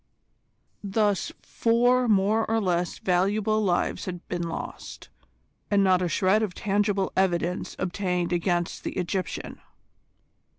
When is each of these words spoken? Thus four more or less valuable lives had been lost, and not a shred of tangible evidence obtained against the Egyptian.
Thus 0.83 1.31
four 1.43 2.07
more 2.07 2.49
or 2.49 2.59
less 2.59 2.97
valuable 2.97 3.61
lives 3.61 4.05
had 4.05 4.27
been 4.27 4.41
lost, 4.49 5.09
and 5.69 5.83
not 5.83 6.01
a 6.01 6.09
shred 6.09 6.41
of 6.41 6.55
tangible 6.55 7.13
evidence 7.15 7.75
obtained 7.77 8.33
against 8.33 8.83
the 8.83 8.93
Egyptian. 8.93 9.61